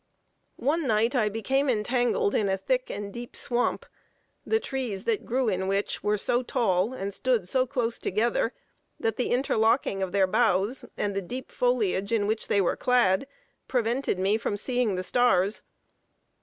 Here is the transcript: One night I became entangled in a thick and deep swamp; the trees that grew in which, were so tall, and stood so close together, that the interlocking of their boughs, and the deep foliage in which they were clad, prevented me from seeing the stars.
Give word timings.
One 0.55 0.87
night 0.87 1.13
I 1.13 1.29
became 1.29 1.69
entangled 1.69 2.33
in 2.33 2.49
a 2.49 2.57
thick 2.57 2.89
and 2.89 3.13
deep 3.13 3.35
swamp; 3.35 3.85
the 4.43 4.59
trees 4.59 5.03
that 5.03 5.27
grew 5.27 5.47
in 5.47 5.67
which, 5.67 6.01
were 6.01 6.17
so 6.17 6.41
tall, 6.41 6.91
and 6.91 7.13
stood 7.13 7.47
so 7.47 7.67
close 7.67 7.99
together, 7.99 8.51
that 8.99 9.17
the 9.17 9.29
interlocking 9.29 10.01
of 10.01 10.11
their 10.11 10.25
boughs, 10.25 10.85
and 10.97 11.15
the 11.15 11.21
deep 11.21 11.51
foliage 11.51 12.11
in 12.11 12.25
which 12.25 12.47
they 12.47 12.61
were 12.61 12.75
clad, 12.75 13.27
prevented 13.67 14.17
me 14.17 14.37
from 14.37 14.57
seeing 14.57 14.95
the 14.95 15.03
stars. 15.03 15.61